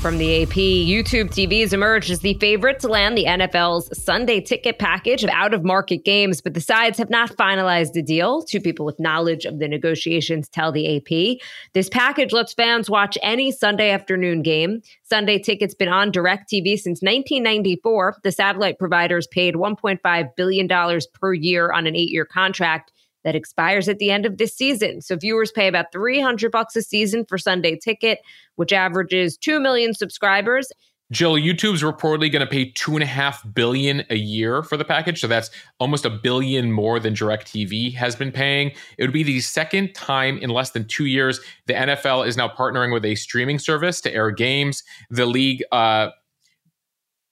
[0.00, 4.40] From the AP, YouTube TV has emerged as the favorite to land the NFL's Sunday
[4.40, 8.40] ticket package of out of market games, but the sides have not finalized a deal.
[8.40, 11.38] Two people with knowledge of the negotiations tell the AP.
[11.74, 14.80] This package lets fans watch any Sunday afternoon game.
[15.02, 18.20] Sunday tickets been on DirecTV since 1994.
[18.22, 22.90] The satellite providers paid $1.5 billion per year on an eight year contract
[23.24, 25.00] that expires at the end of this season.
[25.00, 28.20] So viewers pay about 300 bucks a season for Sunday ticket,
[28.56, 30.70] which averages 2 million subscribers.
[31.12, 34.84] Jill, YouTube's reportedly going to pay two and a half billion a year for the
[34.84, 38.70] package, so that's almost a billion more than DirecTV has been paying.
[38.96, 42.46] It would be the second time in less than two years the NFL is now
[42.48, 44.84] partnering with a streaming service to air games.
[45.10, 46.10] The league uh,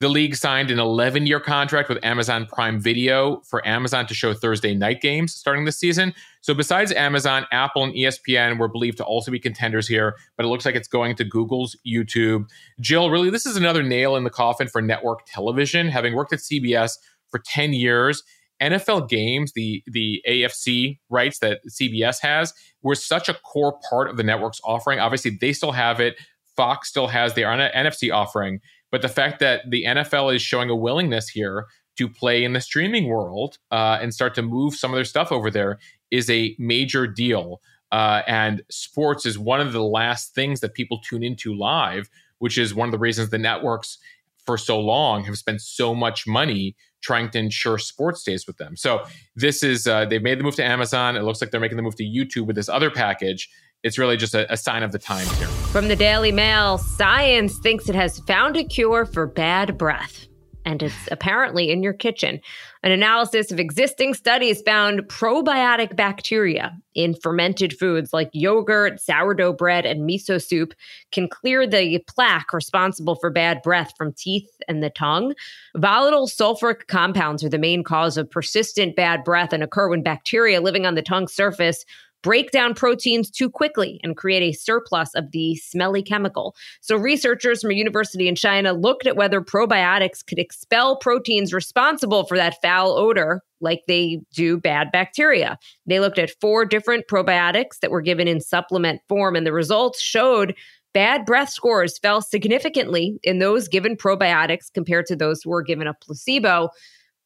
[0.00, 4.32] the league signed an 11 year contract with Amazon Prime Video for Amazon to show
[4.32, 6.14] Thursday night games starting this season.
[6.40, 10.48] So, besides Amazon, Apple, and ESPN were believed to also be contenders here, but it
[10.48, 12.48] looks like it's going to Google's YouTube.
[12.80, 15.88] Jill, really, this is another nail in the coffin for network television.
[15.88, 16.92] Having worked at CBS
[17.28, 18.22] for 10 years,
[18.62, 24.16] NFL games, the the AFC rights that CBS has, were such a core part of
[24.16, 25.00] the network's offering.
[25.00, 26.16] Obviously, they still have it.
[26.56, 28.60] Fox still has their NFC offering.
[28.90, 32.60] But the fact that the NFL is showing a willingness here to play in the
[32.60, 35.78] streaming world uh, and start to move some of their stuff over there
[36.10, 37.60] is a major deal.
[37.90, 42.56] Uh, and sports is one of the last things that people tune into live, which
[42.56, 43.98] is one of the reasons the networks
[44.46, 48.76] for so long have spent so much money trying to ensure sports stays with them.
[48.76, 49.04] So
[49.36, 51.16] this is uh, they've made the move to Amazon.
[51.16, 53.48] It looks like they're making the move to YouTube with this other package,
[53.82, 55.46] it's really just a, a, sign of the times here.
[55.46, 60.26] From the Daily Mail, science thinks it has found a cure for bad breath.
[60.64, 62.40] And it's apparently in your kitchen.
[62.82, 69.86] An analysis of existing studies found probiotic bacteria in fermented foods like yogurt, sourdough bread,
[69.86, 70.74] and miso soup
[71.10, 75.32] can clear the plaque responsible for bad breath from teeth and the tongue.
[75.76, 80.60] Volatile sulfuric compounds are the main cause of persistent bad breath and occur when bacteria
[80.60, 81.82] living on the tongue surface
[82.22, 86.54] break down proteins too quickly and create a surplus of the smelly chemical.
[86.80, 92.24] So, researchers from a university in China looked at whether probiotics could expel proteins responsible
[92.24, 95.58] for that foul odor like they do bad bacteria.
[95.86, 100.00] They looked at four different probiotics that were given in supplement form, and the results
[100.00, 100.54] showed
[100.94, 105.86] bad breath scores fell significantly in those given probiotics compared to those who were given
[105.86, 106.70] a placebo.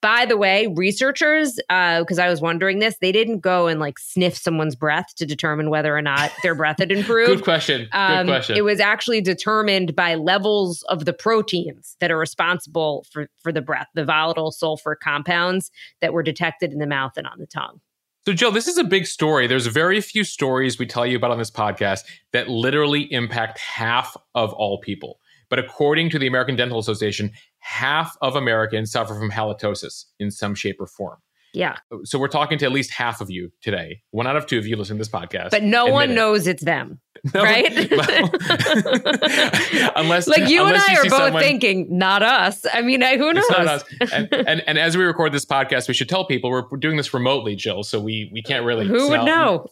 [0.02, 4.00] By the way, researchers, because uh, I was wondering this, they didn't go and like
[4.00, 7.30] sniff someone's breath to determine whether or not their breath had improved.
[7.30, 7.88] Good question.
[7.92, 8.56] Um, Good question.
[8.56, 13.62] It was actually determined by levels of the proteins that are responsible for, for the
[13.62, 17.80] breath, the volatile sulfur compounds that were detected in the mouth and on the tongue.
[18.26, 19.46] So, Jill, this is a big story.
[19.46, 22.00] There's very few stories we tell you about on this podcast
[22.32, 25.18] that literally impact half of all people.
[25.48, 30.54] But according to the American Dental Association, half of Americans suffer from halitosis in some
[30.54, 31.18] shape or form.
[31.54, 31.76] Yeah.
[32.04, 34.02] So we're talking to at least half of you today.
[34.10, 35.50] One out of two of you listen to this podcast.
[35.50, 37.00] But no one knows it's them.
[37.34, 37.72] No, right?
[39.94, 42.66] unless like you unless and I are both someone, thinking, not us.
[42.72, 43.44] I mean, who knows?
[43.48, 43.84] not us.
[44.12, 46.96] And, and, and, as we record this podcast, we should tell people we're, we're doing
[46.96, 47.84] this remotely, Jill.
[47.84, 48.88] So we we can't really.
[48.88, 49.68] Who would know?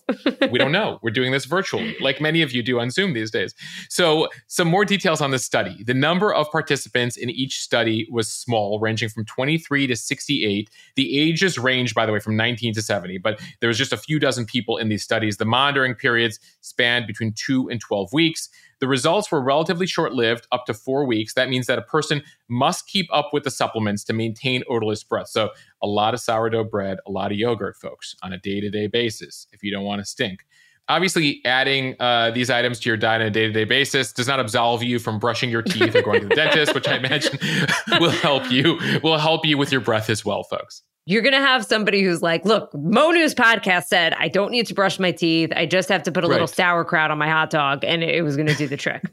[0.52, 1.00] we don't know.
[1.02, 3.52] We're doing this virtually, like many of you do on Zoom these days.
[3.88, 5.82] So some more details on the study.
[5.82, 10.70] The number of participants in each study was small, ranging from 23 to 68.
[10.94, 13.96] The ages range, by the way, from 19 to 70, but there was just a
[13.96, 15.38] few dozen people in these studies.
[15.38, 18.48] The monitoring periods spanned between two and 12 weeks.
[18.80, 21.34] The results were relatively short lived, up to four weeks.
[21.34, 25.28] That means that a person must keep up with the supplements to maintain odorless breath.
[25.28, 25.50] So,
[25.82, 28.86] a lot of sourdough bread, a lot of yogurt, folks, on a day to day
[28.86, 30.46] basis if you don't want to stink.
[30.88, 34.26] Obviously, adding uh, these items to your diet on a day to day basis does
[34.26, 37.38] not absolve you from brushing your teeth or going to the dentist, which I imagine
[38.00, 41.40] will help you will help you with your breath as well, folks you're going to
[41.40, 45.12] have somebody who's like, look, Mo News podcast said I don't need to brush my
[45.12, 45.50] teeth.
[45.54, 46.34] I just have to put a right.
[46.34, 49.04] little sauerkraut on my hot dog and it was going to do the trick.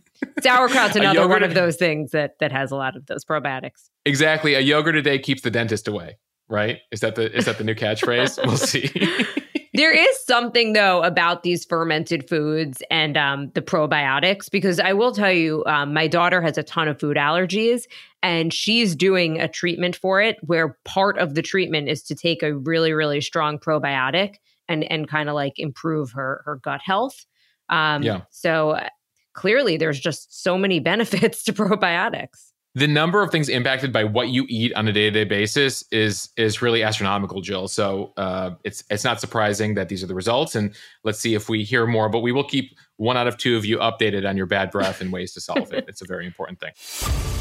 [0.41, 3.89] Sauerkraut's another one of those things that that has a lot of those probiotics.
[4.05, 4.53] Exactly.
[4.53, 6.17] A yogurt a day keeps the dentist away,
[6.49, 6.79] right?
[6.91, 8.45] Is that the is that the new catchphrase?
[8.45, 8.91] we'll see.
[9.77, 15.11] There is something though about these fermented foods and um, the probiotics because I will
[15.11, 17.83] tell you, um, my daughter has a ton of food allergies,
[18.23, 22.41] and she's doing a treatment for it where part of the treatment is to take
[22.41, 24.37] a really really strong probiotic
[24.67, 27.27] and and kind of like improve her her gut health.
[27.69, 28.21] Um, yeah.
[28.31, 28.89] So uh,
[29.33, 32.46] clearly, there's just so many benefits to probiotics
[32.77, 36.61] the number of things impacted by what you eat on a day-to-day basis is is
[36.61, 37.67] really astronomical jill.
[37.67, 41.49] So uh, it's it's not surprising that these are the results and let's see if
[41.49, 44.37] we hear more but we will keep one out of two of you updated on
[44.37, 45.85] your bad breath and ways to solve it.
[45.97, 46.71] It's a very important thing.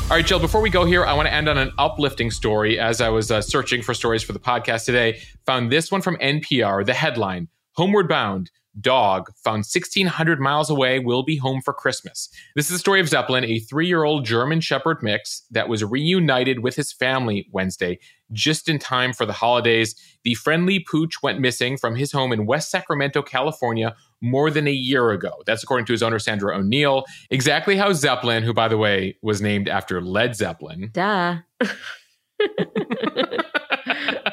[0.04, 2.78] All right jill before we go here i want to end on an uplifting story
[2.78, 5.20] as i was uh, searching for stories for the podcast today.
[5.44, 11.22] Found this one from npr the headline homeward bound dog found 1,600 miles away will
[11.22, 12.28] be home for Christmas.
[12.54, 15.84] This is the story of Zeppelin, a three year old German Shepherd mix that was
[15.84, 17.98] reunited with his family Wednesday,
[18.32, 19.94] just in time for the holidays.
[20.24, 24.72] The friendly pooch went missing from his home in West Sacramento, California, more than a
[24.72, 25.42] year ago.
[25.46, 27.04] That's according to his owner, Sandra O'Neill.
[27.30, 30.90] Exactly how Zeppelin, who, by the way, was named after Led Zeppelin.
[30.92, 31.38] Duh.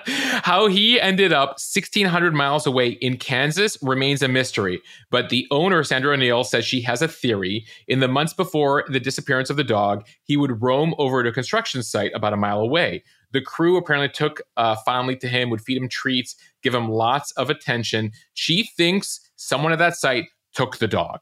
[0.44, 4.82] How he ended up 1,600 miles away in Kansas remains a mystery.
[5.10, 7.66] But the owner, Sandra O'Neill, says she has a theory.
[7.88, 11.34] In the months before the disappearance of the dog, he would roam over to a
[11.34, 13.04] construction site about a mile away.
[13.32, 17.32] The crew apparently took uh, fondly to him, would feed him treats, give him lots
[17.32, 18.12] of attention.
[18.34, 21.20] She thinks someone at that site took the dog.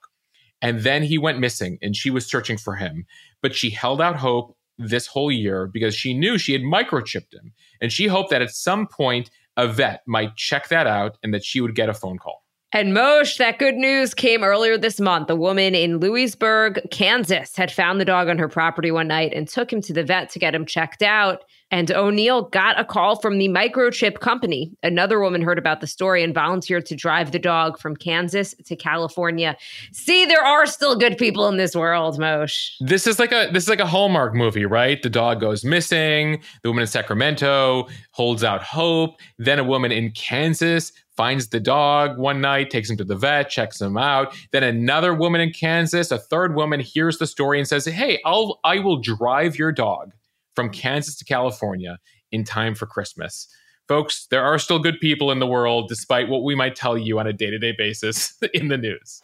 [0.61, 3.05] And then he went missing and she was searching for him.
[3.41, 7.53] But she held out hope this whole year because she knew she had microchipped him.
[7.81, 11.43] And she hoped that at some point a vet might check that out and that
[11.43, 12.43] she would get a phone call.
[12.73, 15.29] And Mosheh, that good news came earlier this month.
[15.29, 19.47] A woman in Louisburg, Kansas, had found the dog on her property one night and
[19.47, 21.43] took him to the vet to get him checked out.
[21.71, 24.71] And O'Neill got a call from the microchip company.
[24.83, 28.75] Another woman heard about the story and volunteered to drive the dog from Kansas to
[28.75, 29.55] California.
[29.93, 32.71] See, there are still good people in this world, Mosheh.
[32.81, 35.01] This is like a this is like a Hallmark movie, right?
[35.01, 36.43] The dog goes missing.
[36.63, 39.19] The woman in Sacramento holds out hope.
[39.37, 43.49] Then a woman in Kansas finds the dog one night, takes him to the vet,
[43.49, 44.35] checks him out.
[44.51, 48.59] Then another woman in Kansas, a third woman hears the story and says, "Hey, I'll
[48.63, 50.11] I will drive your dog."
[50.55, 51.97] From Kansas to California
[52.31, 53.47] in time for Christmas.
[53.87, 57.19] Folks, there are still good people in the world, despite what we might tell you
[57.19, 59.21] on a day to day basis in the news.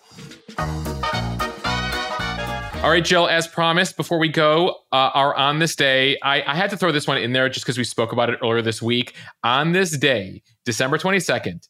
[2.84, 6.56] All right, Jill, as promised, before we go, uh, our On This Day, I, I
[6.56, 8.82] had to throw this one in there just because we spoke about it earlier this
[8.82, 9.16] week.
[9.44, 11.68] On this day, December 22nd,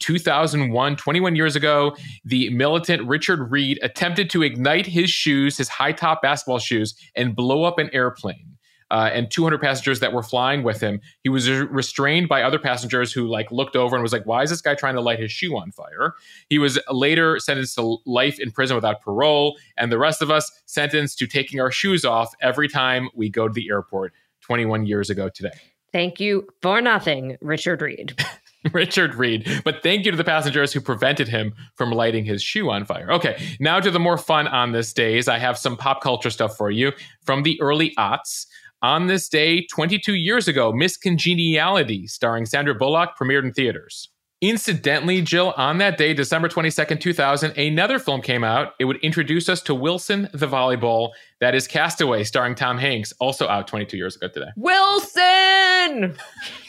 [0.00, 5.92] 2001, 21 years ago, the militant Richard Reid attempted to ignite his shoes, his high
[5.92, 8.49] top basketball shoes, and blow up an airplane
[8.90, 11.00] uh, and 200 passengers that were flying with him.
[11.22, 14.50] He was restrained by other passengers who like looked over and was like, "Why is
[14.50, 16.14] this guy trying to light his shoe on fire?"
[16.48, 20.50] He was later sentenced to life in prison without parole, and the rest of us
[20.66, 24.12] sentenced to taking our shoes off every time we go to the airport.
[24.40, 25.52] 21 years ago today.
[25.92, 28.16] Thank you for nothing, Richard Reid.
[28.72, 29.62] Richard Reid.
[29.64, 33.10] But thank you to the passengers who prevented him from lighting his shoe on fire.
[33.12, 35.28] Okay, now to the more fun on this days.
[35.28, 36.92] I have some pop culture stuff for you
[37.24, 38.46] from the early aughts.
[38.82, 44.08] On this day, 22 years ago, Miss Congeniality, starring Sandra Bullock, premiered in theaters.
[44.40, 48.72] Incidentally, Jill, on that day, December 22nd, 2000, another film came out.
[48.80, 51.10] It would introduce us to Wilson the volleyball.
[51.42, 54.48] That is Castaway, starring Tom Hanks, also out 22 years ago today.
[54.56, 56.16] Wilson!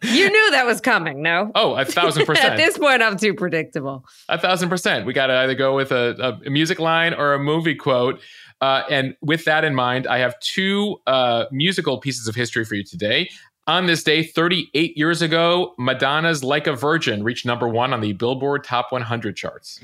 [0.02, 1.52] You knew that was coming, no?
[1.54, 2.52] Oh, a thousand percent.
[2.52, 4.04] At this point, I'm too predictable.
[4.28, 5.06] A thousand percent.
[5.06, 8.20] We got to either go with a, a, music line or a movie quote.
[8.62, 12.76] Uh, and with that in mind, I have two uh, musical pieces of history for
[12.76, 13.28] you today.
[13.66, 18.12] On this day, 38 years ago, Madonna's Like a Virgin reached number one on the
[18.12, 19.80] Billboard Top 100 charts.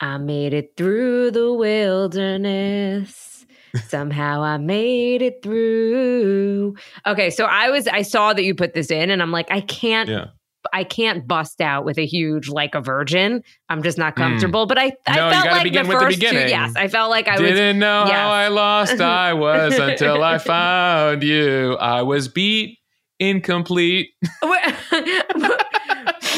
[0.00, 3.46] I made it through the wilderness.
[3.86, 6.76] Somehow I made it through.
[7.06, 9.60] Okay, so I was I saw that you put this in and I'm like I
[9.60, 10.28] can't yeah.
[10.72, 13.42] I can't bust out with a huge like a virgin.
[13.68, 14.66] I'm just not comfortable.
[14.66, 14.68] Mm.
[14.68, 16.36] But I, I no, felt like the first the two.
[16.36, 18.12] Yes, I felt like I didn't was, know yes.
[18.12, 21.76] how I lost I was until I found you.
[21.76, 22.78] I was beat
[23.18, 24.10] incomplete.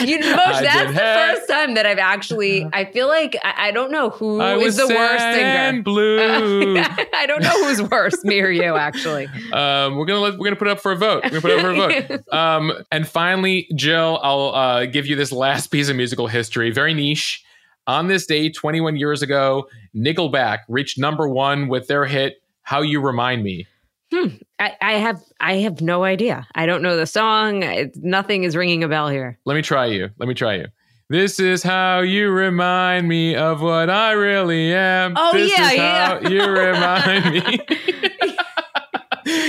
[0.00, 2.66] You know, that's the first time that I've actually.
[2.72, 5.82] I feel like I, I don't know who I is the worst singer.
[5.90, 6.18] Blue.
[6.78, 8.74] Uh, I don't know who's worse, me or you.
[8.80, 11.24] Actually, um, we're gonna let, we're gonna put up for a vote.
[11.24, 12.32] We're gonna put up for a vote.
[12.32, 16.94] Um, and finally, Jill, I'll uh, give you this last piece of musical history, very
[16.94, 17.44] niche.
[17.86, 23.00] On this day, 21 years ago, Nickelback reached number one with their hit "How You
[23.00, 23.66] Remind Me."
[24.12, 24.28] Hmm.
[24.58, 26.46] I, I, have I have no idea.
[26.54, 27.62] I don't know the song.
[27.62, 29.38] It, nothing is ringing a bell here.
[29.44, 30.10] Let me try you.
[30.18, 30.66] Let me try you.
[31.08, 35.14] This is how you remind me of what I really am.
[35.16, 36.06] Oh this yeah, is yeah.
[36.06, 37.58] how you remind me.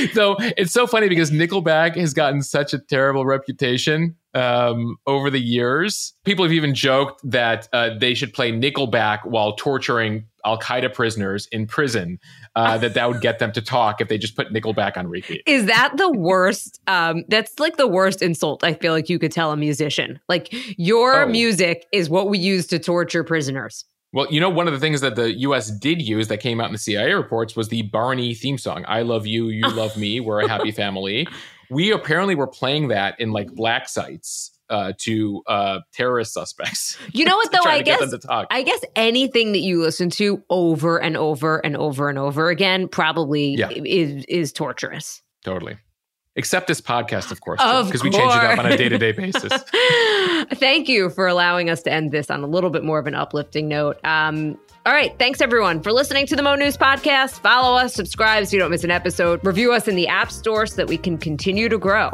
[0.13, 5.39] so it's so funny because Nickelback has gotten such a terrible reputation um, over the
[5.39, 6.13] years.
[6.25, 11.47] People have even joked that uh, they should play Nickelback while torturing Al Qaeda prisoners
[11.51, 12.19] in prison.
[12.55, 15.41] Uh, that that would get them to talk if they just put Nickelback on repeat.
[15.45, 16.79] Is that the worst?
[16.87, 20.19] Um, that's like the worst insult I feel like you could tell a musician.
[20.27, 21.27] Like your oh.
[21.27, 23.85] music is what we use to torture prisoners.
[24.13, 25.71] Well, you know, one of the things that the U.S.
[25.71, 28.83] did use that came out in the CIA reports was the Barney theme song.
[28.87, 31.27] I love you, you love me, we're a happy family.
[31.69, 36.97] We apparently were playing that in like black sites uh, to uh, terrorist suspects.
[37.13, 37.69] You know what though?
[37.69, 42.17] I guess I guess anything that you listen to over and over and over and
[42.17, 43.69] over again probably yeah.
[43.69, 45.21] is is torturous.
[45.43, 45.77] Totally.
[46.37, 49.11] Except this podcast, of course, because we change it up on a day to day
[49.11, 49.51] basis.
[50.53, 53.15] Thank you for allowing us to end this on a little bit more of an
[53.15, 53.99] uplifting note.
[54.05, 55.13] Um, all right.
[55.19, 57.41] Thanks, everyone, for listening to the Mo News podcast.
[57.41, 60.65] Follow us, subscribe so you don't miss an episode, review us in the App Store
[60.65, 62.11] so that we can continue to grow.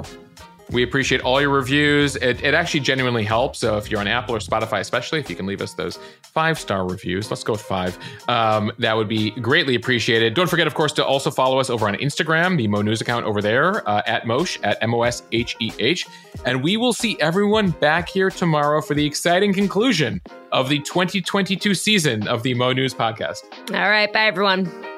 [0.71, 2.15] We appreciate all your reviews.
[2.17, 3.59] It, it actually genuinely helps.
[3.59, 6.59] So if you're on Apple or Spotify, especially, if you can leave us those five
[6.59, 7.97] star reviews, let's go with five.
[8.27, 10.33] Um, that would be greatly appreciated.
[10.33, 13.25] Don't forget, of course, to also follow us over on Instagram, the Mo News account
[13.25, 16.05] over there uh, at Mosh at M O S H E H.
[16.45, 21.73] And we will see everyone back here tomorrow for the exciting conclusion of the 2022
[21.73, 23.43] season of the Mo News podcast.
[23.73, 24.11] All right.
[24.11, 24.96] Bye, everyone.